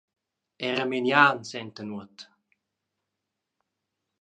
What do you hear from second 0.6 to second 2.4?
Era Menian senta nuot.